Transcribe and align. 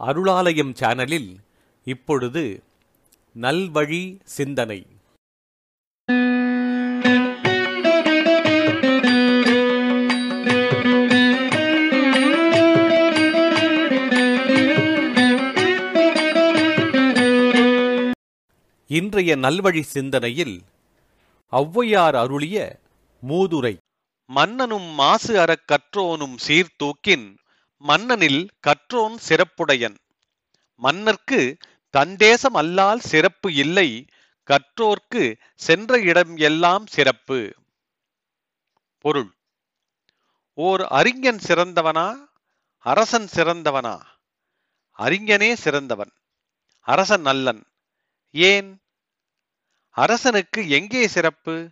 அருளாலயம் 0.00 0.72
சேனலில் 0.72 1.36
இப்பொழுது 1.84 2.62
நல்வழி 3.40 4.20
சிந்தனை. 4.24 4.86
இன்றைய 18.86 19.36
நல்வழி 19.36 19.80
சிந்தனையில் 19.80 20.62
ஔவையார் 21.52 22.16
அருளிய 22.16 22.78
மூதுரை. 23.28 23.76
மன்னனும் 24.26 24.88
மாசு 24.94 25.40
அறக் 25.40 25.66
கற்றோனும் 25.72 26.36
சீர்தூக்கின் 26.36 27.36
மன்னனில் 27.78 28.48
கற்றோன் 28.66 29.16
சிறப்புடையன். 29.28 29.96
மன்னர்க்கு 30.82 31.56
தந்தேசம் 31.90 32.54
அல்லால் 32.54 33.00
சிறப்பு 33.00 33.54
இல்லை 33.54 34.06
கற்றோர்க்கு 34.46 35.36
சென்ற 35.54 36.00
இடம் 36.00 36.36
எல்லாம் 36.36 36.86
சிறப்பு. 36.86 37.54
பொருள். 38.98 39.30
ஓர் 40.54 40.86
அறிஞன் 40.86 41.38
சிறந்தவனா 41.48 42.28
அரசன் 42.78 43.28
சிறந்தவனா? 43.34 44.00
அறிஞனே 44.98 45.52
சிறந்தவன் 45.54 46.12
அரசன் 46.80 47.20
நல்லன். 47.20 47.64
ஏன்? 48.32 48.80
அரசனுக்கு 49.90 50.68
எங்கே 50.68 51.06
சிறப்பு? 51.06 51.70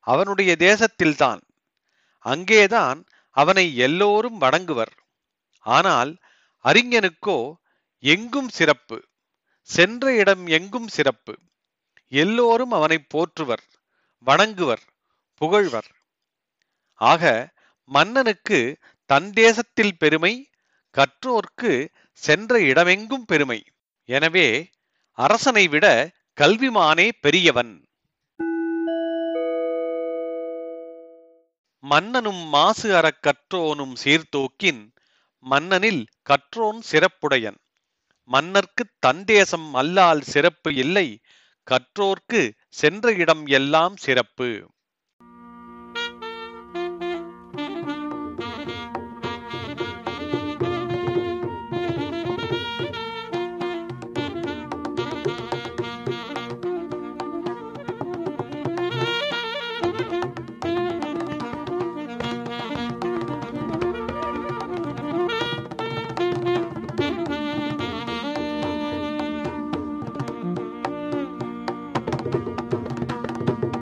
அவனுடைய 0.00 0.56
தேசத்தில்தான். 0.58 1.40
அங்கேதான் 2.18 3.04
அவனை 3.30 3.76
எல்லோரும் 3.76 4.40
வணங்குவர். 4.40 4.94
ஆனால் 5.76 6.10
அறிஞனுக்கோ 6.64 7.38
எங்கும் 8.02 8.50
சிறப்பு. 8.58 8.96
சென்ற 9.68 10.12
இடம் 10.14 10.44
எங்கும் 10.46 10.88
சிறப்பு. 10.96 11.34
எல்லோரும் 12.22 12.70
அவனை 12.70 12.98
போற்றுவர் 13.14 13.64
வணங்குவர் 14.26 14.84
புகழ்வர். 15.40 15.90
ஆக 17.00 17.32
மன்னனுக்கு 17.88 18.58
தன் 19.10 19.28
தேசத்தில் 19.32 19.94
பெருமை 19.96 20.34
கற்றோர்க்கு 20.94 21.72
சென்ற 22.12 22.60
இடமெங்கும் 22.70 23.26
பெருமை. 23.26 23.60
எனவே 24.08 24.48
அரசனை 25.18 25.64
விட 25.68 25.86
கல்விமானே 26.40 27.06
பெரியவன். 27.20 27.74
மன்னனும் 31.84 32.42
மாசு 32.54 32.88
அறக் 32.96 33.22
கற்றோனும் 33.26 33.94
சீர்தூக்கின் 34.04 34.82
மன்னனில் 35.44 36.00
கற்றோன் 36.30 36.80
சிறப்புடையன். 36.90 37.58
மன்னர்க்கு 38.30 38.84
தந்தேசம் 39.06 39.74
அல்லால் 39.74 40.22
சிறப்பு 40.32 40.70
இல்லை 40.74 41.06
கற்றோர்க்கு 41.66 42.42
சென்ற 42.80 43.12
இடம் 43.14 43.44
எல்லாம் 43.52 43.96
சிறப்பு. 43.96 44.48